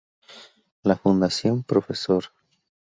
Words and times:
La 0.81 0.95
Fundación 0.95 1.61
Prof. 1.61 1.87